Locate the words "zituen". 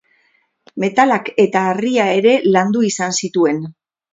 3.21-3.63